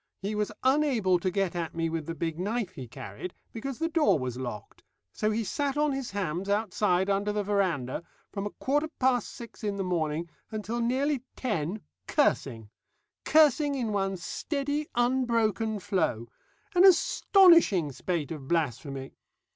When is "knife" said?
2.39-2.71